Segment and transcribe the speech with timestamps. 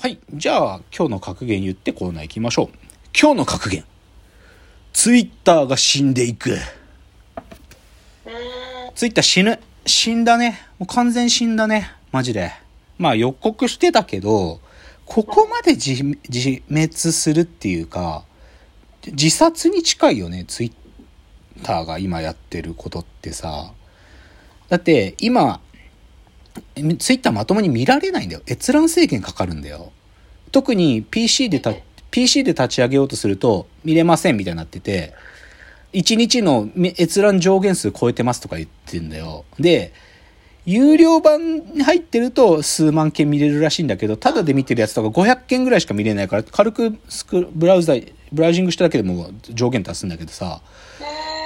[0.00, 0.20] はい。
[0.32, 2.76] じゃあ、今日の格言言ってコーナー行きましょう。
[3.20, 3.84] 今日の格言。
[4.92, 6.56] ツイッターが死んでいく。
[8.94, 9.58] ツイッター死ぬ。
[9.86, 10.60] 死んだね。
[10.78, 11.90] もう完全死んだね。
[12.12, 12.52] マジで。
[12.96, 14.60] まあ予告してたけど、
[15.04, 18.22] ここまで自自滅するっていうか、
[19.04, 23.72] 自殺に近いよね、ツイッターが今やってることってさ。
[24.68, 25.60] だって今、
[26.98, 28.42] ツイッターまともに見られないんだよ。
[28.46, 29.92] 閲覧制限かかるんだよ。
[30.52, 31.74] 特に PC でた、
[32.10, 35.14] PC で立ち上げようとすると見れませんみたいになってて、
[35.92, 39.44] 1日の閲覧上限数超えてますとか言ってんだよ。
[39.58, 39.92] で、
[40.66, 47.94] 有料版に入ってると数万件見れるらしいんだけど、ただで見てるやつとか500件ぐらいしか見れないから、軽くスクブラウザ、
[48.32, 50.60] ブラウジングしただけでも上限達すんだけどさ、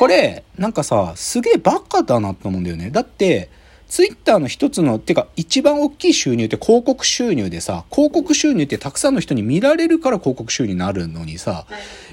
[0.00, 2.90] これ、なんかさ、すげえバカだなと思うんだよね。
[2.90, 3.50] だって、
[3.94, 11.64] ツイッターの一つの、てか一番大きい収入って広告収入でさ、広告収入ってたくさんの人に見られるから広告収入になるのにさ、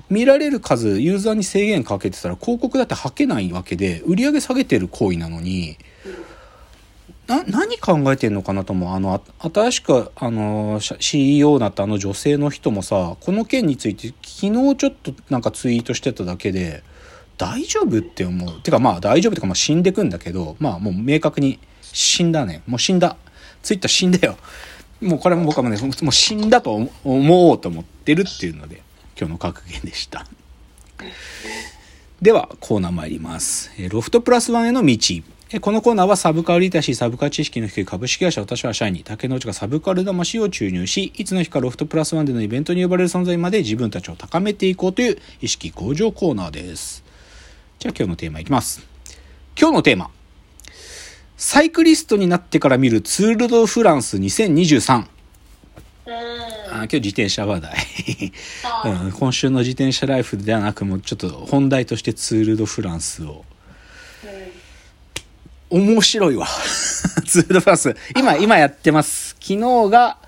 [0.08, 5.76] 見られる数、ユーザーに制限かけてたら広告だって吐けないわけで、売り上げ下げてる行為なのに、
[7.26, 8.94] な、何考えてんのかなと思う。
[8.94, 16.84] あの、新しく、あの、CEO になったあの女性の人もさ、この件について昨日ちょっとなんかツイートしてただけで、
[17.40, 18.62] 大丈夫って思う。
[18.62, 21.58] てかまあ大丈夫ってかまあ死んでくんだけど、まあもう明確に
[21.94, 22.62] 死んだね。
[22.68, 23.18] もう死んだ。
[23.62, 24.38] ツイッター死んだよ。
[25.02, 28.82] もうこれも僕はもうね、もう死んだと思おうと思ってるっていうので、
[29.18, 30.26] 今日の格言でした。
[32.22, 33.72] では、コーナー参ります。
[33.90, 34.98] ロフトプラスワンへの道。
[35.60, 47.04] このコーナーはサブカルリテシー、サブカル知識の低い株式会社私は社員に竹之内がサブカル魂を注入し、いつの日かロフトプラスワンでのイベントに呼ばれる存在まで自分たちを高めていこうという意識向上コーナーです。
[47.80, 48.88] じゃあ今日のテーマいきます。
[49.60, 50.12] 今日のテーマ。
[51.44, 54.94] サイクリストになってから見るツールドフランス2023。
[54.94, 55.06] あ
[56.70, 57.76] 今日自転車話題、
[58.86, 59.08] う。
[59.08, 63.44] ん、今週の自転車ライフではなくもうちょっと本題としてツール・ド・フランスを、
[65.72, 66.46] うん、面白いわ。
[67.26, 67.96] ツール・ド・フランス。
[68.16, 69.36] 今今やってます。
[69.42, 70.20] 昨日が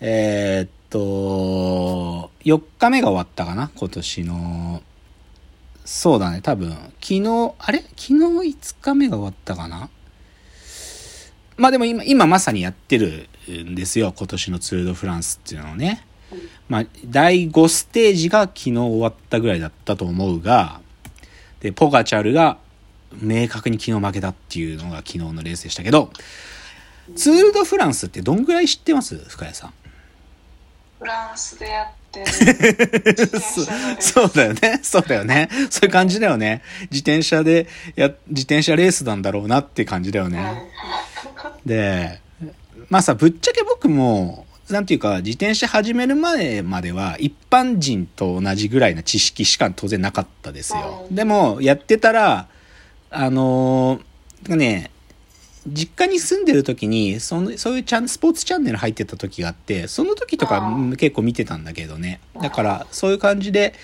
[0.00, 3.70] えー、っと4日目が終わったかな？
[3.76, 4.82] 今年の。
[5.84, 6.70] そうだね多分。
[7.00, 7.78] 昨日あれ？
[7.82, 9.88] 昨日5日目が終わったかな？
[11.60, 14.14] まあでも今、今まさにやってるんですよ。
[14.16, 16.06] 今年のツール・ド・フランスっていうのをね。
[16.70, 20.80] まあ、第5ステージが昨日終わったぐらいだったと思うが、
[21.60, 22.56] で、ポガチャルが
[23.20, 26.10] 明確に昨日負けたっていうのが昨日のレースでしたけど、
[27.14, 29.16] ツール・ド・フランスってどんぐらい知ってます？
[29.16, 29.72] 深谷さん。
[30.98, 33.64] フランスでやってるそ。
[34.00, 34.80] そうだよね。
[34.82, 35.48] そうだよね。
[35.70, 36.62] そういう感じだよね。
[36.90, 37.66] 自転車で
[37.96, 40.38] や、自転車レースなんだろうなって感じだよね。
[41.64, 42.20] で、
[42.88, 51.06] まあさ、ぶっちゃけ僕も、なんていうか、自転車始める前までは、一般人と同じぐらいな知識しか当然なかったですよ。
[51.10, 52.48] でも、やってたら、
[53.10, 54.90] あのー、ね、
[55.66, 62.20] 実家に住んでる時に、その、そういうチャン、スポーツチャンネル入ってた時があって、その時とか結構見てたんだけどね。
[62.40, 63.74] だから、そういう感じで、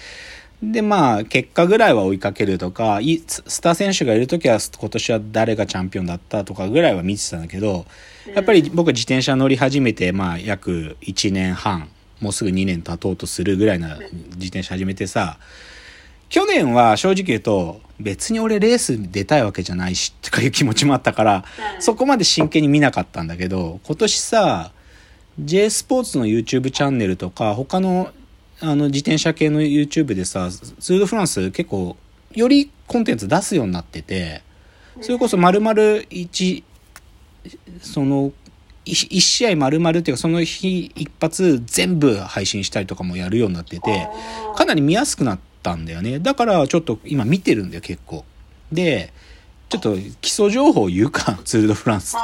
[0.63, 7.87] で、まあ、結果ぐらいは追いかけるとか、スター選手がいる時は今年は誰がチャンピオンだったとかぐらいは見てたんだけど、
[8.35, 11.89] やっぱり僕は自転車乗り始めて、まあ、約1年半、
[12.21, 15.39] もうすぐ2年経とうとするぐらいな自転車始めてさ、
[16.29, 21.45] 去年は正直言うと、別に俺レース出たいわけじゃないし、とかいう気持ちもあったから、
[21.81, 24.73] そこまで真剣に見なかったんだけど、今年さ、
[25.39, 28.11] J スポーツの YouTube チャンネルとか、他の
[28.61, 31.97] あの、自転車系の YouTube でさ、ツール・ド・フランス結構、
[32.35, 34.43] よりコンテンツ出すようになってて、
[35.01, 36.65] それこそ丸々一、
[37.81, 38.33] その、
[38.87, 44.09] 一試合丸々っていうか、その日一発全部配信したりとかもやるようになってて、
[44.55, 46.21] かなり見やすくなったんだよね。
[46.21, 48.25] だからちょっと今見てるんだよ、結構。
[48.73, 49.13] で、
[49.69, 52.17] ちょっと基礎情報を言うか、 ツール・ド・フランス。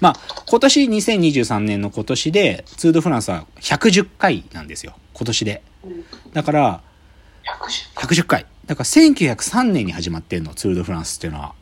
[0.00, 0.16] まあ、
[0.46, 4.96] 今年2023年の今年で、ツール・ド・フランスは110回なんですよ。
[5.14, 5.62] 今年で。
[6.32, 6.82] だから、
[7.98, 8.46] 110回。
[8.66, 11.54] だから1903年に始まってんの、ツール・ド・フランスっていうのは。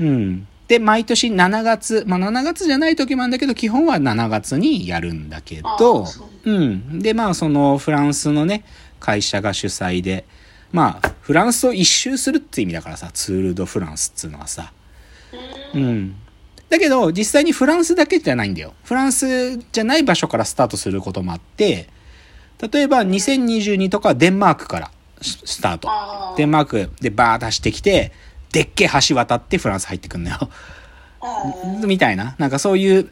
[0.00, 0.46] うん。
[0.66, 6.06] で、毎年7月、まあ7月じゃない時もあるんだけど、基本は7月にやるんだけど、
[6.44, 6.98] うん。
[6.98, 8.64] で、まあそのフランスのね、
[9.00, 10.24] 会社が主催で、
[10.72, 14.72] まあ、フランスを一周するって意味だからさ、ツール・ド・フランスっつうのはさ。
[15.74, 16.14] うん。
[16.68, 18.74] だけど、実際にフランスだけじゃないんだよ。
[18.84, 21.88] フランスじゃない場所からスタートすることもあって、
[22.60, 24.90] 例えば2022とかデンマークから
[25.20, 25.88] スタート。
[26.36, 28.12] デンマークでバーッと走ってきて、
[28.52, 30.50] でっけえ橋渡ってフランス入ってくんのよ。
[31.86, 32.34] みたいな。
[32.38, 33.10] なんかそういう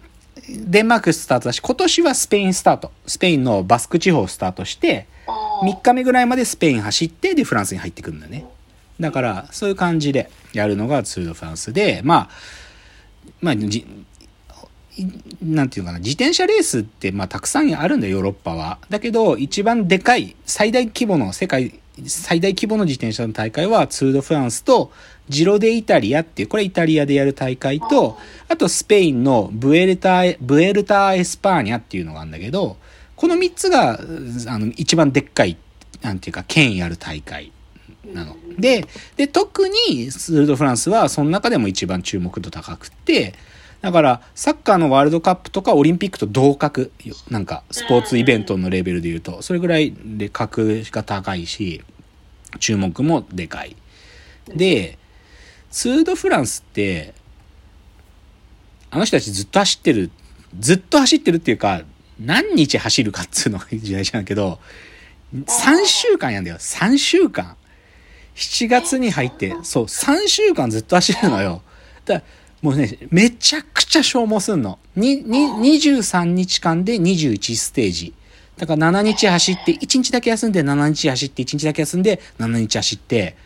[0.49, 2.93] デンマークスタートだし、今年はスペインスタート。
[3.07, 5.07] スペインのバスク地方スタートして、
[5.63, 8.47] 3日目ぐらいまでスペイン走って、で、フランスに入ってくるんだよね。
[9.01, 12.29] だから、そういう感じでやるのがツール・ド・フランスで、まあ、
[13.41, 13.55] まあ、
[15.43, 18.79] なんていうかな、自転車レースって、まあ、たくさんあるんだよ、ヨーロッパは。
[18.89, 24.93] だけど、一番でかい、最大規模の、世界最大規模の自転車の大会は、ツール・ド・フランスと、
[25.29, 32.77] ジロ・デ・イタリアっていう、これイタリアでやる大会と、あとスペインのブエルタ、ブエルタ・エスパーニャっていうのがあるんだけど、
[33.17, 33.99] この3つが、
[34.49, 35.57] あの、一番でっかい、
[36.03, 37.51] なんていうか、権威ある大会
[38.13, 38.37] なの。
[38.59, 43.35] で、で、特にツール・ド・フランスは、その中でも一番注目度高くって、
[43.87, 46.91] だから、サッカーのワールドカップとかオリンピックと同格、
[47.31, 51.85] なんか、スポーツイベントのレベルで言うと、それぐらいで格が高いし、
[52.59, 53.77] 注目もでかい。
[54.49, 54.99] で、
[55.71, 57.15] ツー・ド・フランスって、
[58.91, 60.11] あの人たちずっと走ってる、
[60.59, 61.83] ずっと走ってるっていうか、
[62.19, 64.59] 何日走るかっつうのが時代じゃんけど、
[65.33, 66.57] 3週間やんだよ。
[66.57, 67.57] 3週間。
[68.35, 71.63] 7月に入って、そう、3週間ずっと走るのよ。
[72.05, 74.81] だからもうね、めちゃくちゃ消耗すんの。
[74.97, 78.13] に、に、23日間で21ステージ。
[78.57, 83.37] だから7日走って、1日だけ休んで、7日走って、1日だけ休んで、7日走って、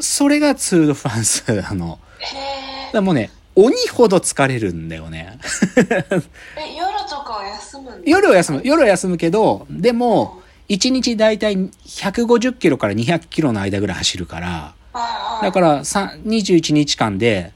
[0.00, 5.38] それがツール・ド・フランス、あの、へだもうね、鬼ほど疲れるんだよね。
[5.76, 5.82] え。
[5.82, 8.62] え、夜とかは休むん夜は休む。
[8.64, 10.40] 夜は休むけど、でも、
[10.70, 14.74] 1日だいたい150キロから200キロの間ぐらい走るから。
[15.42, 17.52] だからさ21日間で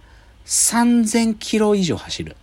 [0.50, 2.37] 3000キロ以上走る。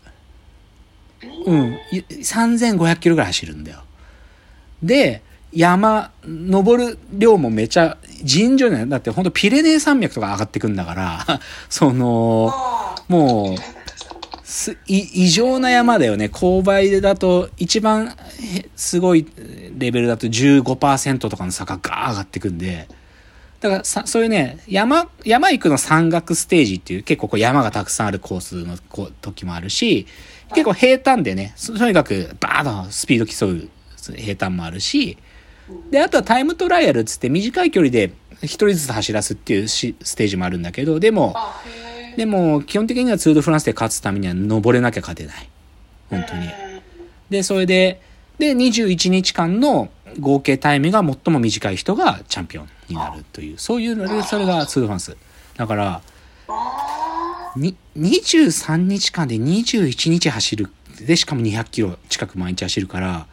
[1.45, 1.73] うん。
[1.91, 3.83] い3500キロぐらい走るんだよ。
[4.81, 5.21] で、
[5.51, 8.85] 山、登る量もめちゃ尋常ね。
[8.85, 13.57] だってほんとピレネー山脈とか上がってくんだから、 その、あもう、
[14.43, 16.27] すい異常な山だよね。
[16.27, 19.27] 勾配だと、一番へすごい
[19.77, 22.87] レベルだと15%とかの坂がガー上がってくんで、
[23.59, 30.05] だからさ、そういうね、山、山行くの山岳ステージっていう結構こう山がたくさんあるコースのこう時もあるし、
[30.49, 33.69] 結構平坦でね、そとにかくバーッとスピード競う
[34.15, 35.17] 平坦もあるし、
[35.89, 38.11] で、あとはタイムトライアルっつって短い距離で
[38.43, 41.35] 一人ずつ走らすっていうしステージもあるんだけど、でも。
[42.15, 45.49] でも、基本的にはツール・ド・フランスで勝つためには登れなきゃ勝てない。
[46.09, 46.49] 本当に。
[47.29, 48.01] で、それで、
[48.39, 49.89] で、21日間の
[50.19, 55.15] 合計タイムが最も短い人がチャンピオンになるという、そういうので、それがツー・フランス。
[55.55, 56.01] だから、
[57.55, 60.69] に、23日間で21日走る。
[61.05, 63.27] で、しかも200キロ近く毎日走るから、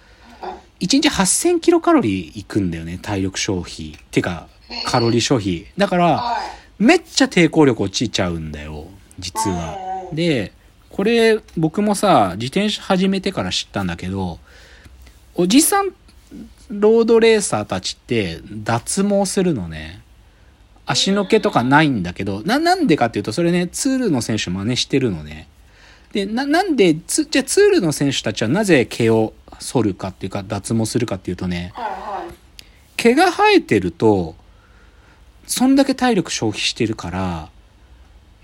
[0.80, 3.92] 1日8000キロカロリーいくんだよね、体力消費。
[3.92, 4.48] っていうか、
[4.86, 5.66] カロリー消費。
[5.76, 6.36] だから、
[6.78, 9.76] めっちゃ抵抗力落ちちゃうんだよ、実は。
[10.12, 10.52] で、
[10.90, 14.38] これ僕もさ、自転車始めてから知ったんだけど、
[15.34, 15.92] おじさん
[16.70, 20.02] ロードレーサーたちって脱毛するのね。
[20.86, 25.48] 足の毛とかないんだけど、な、なんでかっていうと、それね、ツールの選手真似してるのね。
[26.12, 31.72] で、な、なんで、つ、じゃあツールの選手たちはなぜ毛を剃るかっていうか、脱毛するかっていうとね。
[32.96, 34.34] 毛が生えてると、
[35.46, 37.48] そんだけ体力消費してるから、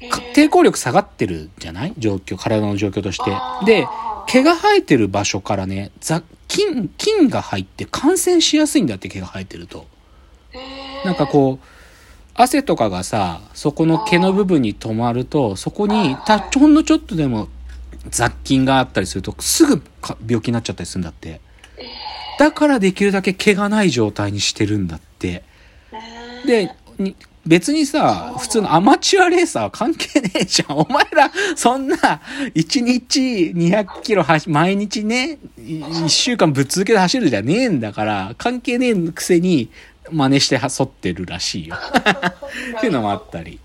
[0.09, 1.95] か抵抗力下がってるじゃない？
[1.99, 3.31] 状況、体の状況として
[3.67, 3.87] で、
[4.31, 9.87] 毛が生えてる場所からね、雑菌、菌が入って感染しやすいんだって毛が生えてると。
[11.05, 11.67] なんかこう、
[12.35, 17.49] 汗とかがさ、そこの毛の部分に止まると、そこに、た、ほんのちょっとでも
[18.09, 21.41] 雑菌があったりすると、すぐか病気になっちゃったりするんだって。
[22.39, 25.43] だからできるだけ毛がない状態にしてるんだって。
[26.47, 27.17] で、に
[27.47, 30.77] 別にさ、普通のアマチュアレーサーは関係ねえじゃん。
[30.77, 31.97] お前ら、そんな、
[32.55, 39.71] 1日200キロ走、毎日ね、1週間ぶっ続けて走るじゃねえんだから、関係ねえくせに
[40.11, 41.77] 真似して剃ってるらしいよ。
[42.77, 43.59] っていうのもあったり。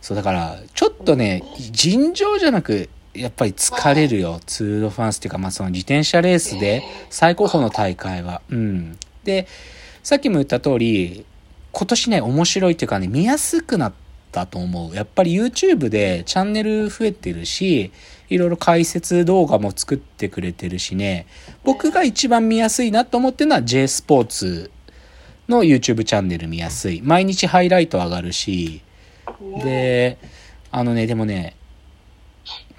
[0.00, 4.40] そう、だから、ちょっとね、尋常じゃなく、やっぱり疲れるよ。
[4.46, 8.40] ツール・ド・フランスっていうか、まあその自転車レースで最高峰の大会は。
[8.48, 8.98] うん。
[9.24, 9.46] で、
[10.02, 11.26] さっきも言った通り、
[11.72, 13.92] 今年ね、面白いっていうかね、見やすくなっ
[14.30, 14.94] たと思う。
[14.94, 17.90] やっぱり YouTube でチャンネル増えてるし、
[18.28, 21.26] いろいろ解説動画も作ってくれてるしね、
[21.64, 24.70] 僕が一番見やすいなと思ってるのは J スポーツ
[25.48, 27.00] の YouTube チャンネル見やすい。
[27.02, 28.82] 毎日ハイライト上がるし、
[29.64, 30.18] で、
[30.70, 31.56] あのね、でもね、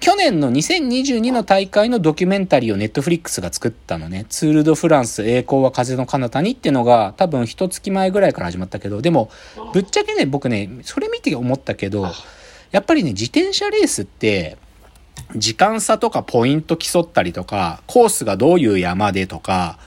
[0.04, 4.26] 去年の2022の大会のドキュメンタリーをネットフリックスが作ったのね。
[4.28, 9.30] ツール・ド・フランス栄光は風の彼方にっていうのが多分一月前ぐらいから始まったけど、でも
[9.72, 12.06] ぶっちゃけね、僕ね、それ見て思ったけど、
[12.70, 14.58] やっぱりね、自転車レースって、
[15.36, 19.78] 時間差とかポイント競ったりとか、コースがどういう山でとか、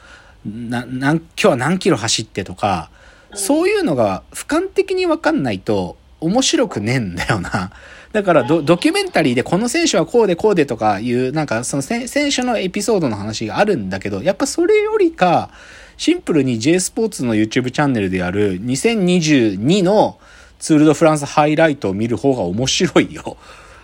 [0.43, 2.89] な、なん、今日は何キロ走ってとか、
[3.35, 7.71] そういうのが俯瞰的にわかんないと面白くねえんだよな。
[8.17, 15.51] だからド、ドキュメンタリーでこの選手はこうでこうでとかいう、なんかその選手のエピソードの話があるんだけど、やっぱそれよりか、
[15.97, 20.17] シンプルに J スポーツの YouTube チャンネルでやる2022の
[20.57, 23.37] ツールドフランスハイライトを見る方が面白いよ。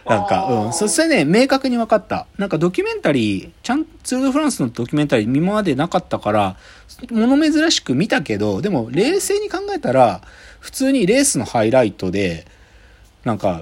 [0.07, 0.73] なんか、うん。
[0.73, 2.25] そしてね、明確に分かった。
[2.39, 6.55] なんかドキュメンタリー、ちゃん、ツールドフランスのドキュメンタリー今までなかったから、
[7.11, 10.21] 物珍しく見たけど、でも冷静に考えたら、
[10.59, 12.47] 普通にレースのハイライトで、
[13.23, 13.61] なんか、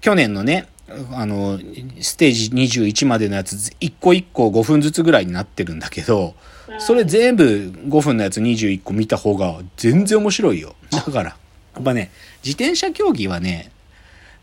[0.00, 0.68] 去年のね、
[1.12, 1.58] あの、
[2.00, 6.34] ステージ21までのやつ、1個1個5分ずつぐらいになってるんだけど、
[6.78, 10.74] それ全部5分のやつ21個見た方が全然面白いよ。
[10.90, 11.36] だから、
[11.74, 12.10] やっぱね、
[12.44, 13.70] 自転車競技はね、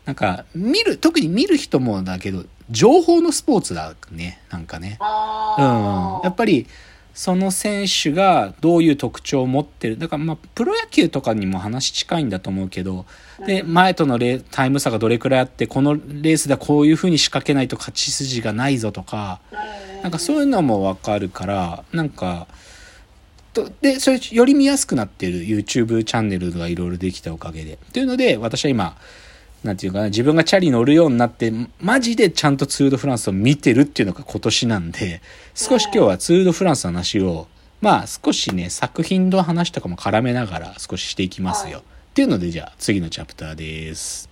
[0.04, 4.98] なんか、見る、特に見る人もだけど、情報のスポーツだね、なんかね。
[5.00, 6.20] うん。
[6.24, 6.66] やっぱり、
[7.14, 9.98] その選手がどういう特徴を持ってる。
[9.98, 13.04] だからまあ、プロ野球とかにも話近いんだと思うけど、
[13.46, 19.40] で、前とのレタイム差がどれくらいあって、このレースではこういう風に仕掛けないと勝ち筋がないぞとか、
[20.02, 22.46] なんかそういうのもわかるから、なんか、
[23.52, 27.78] とで、それより見やすくなってる YouTube チャンネルがいろいろできたおかげで。
[27.92, 28.96] というので、私は今、
[29.64, 35.22] なんていうかな、自分がチャリ乗るようになって、マジでちゃんとツール・ド・フランスを見てるっていうのが今年なんで、
[35.54, 37.46] 少し今日はツール・ド・フランスの話を、
[37.80, 41.80] まあ少しね、作品の話とかも絡めながら少ししていきますよ。
[41.80, 41.82] っ
[42.14, 44.31] ていうので、じゃあ次のチャプターです。